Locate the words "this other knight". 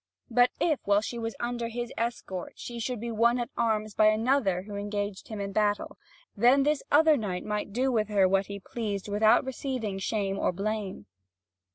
6.63-7.45